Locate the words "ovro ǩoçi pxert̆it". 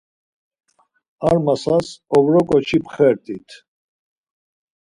2.15-3.49